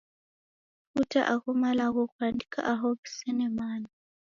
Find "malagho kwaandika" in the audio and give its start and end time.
1.63-2.59